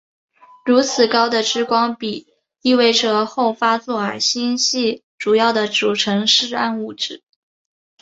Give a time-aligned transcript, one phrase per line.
[0.65, 7.21] 如此高的质光比意味着后发座矮星系主要的组成是暗物质。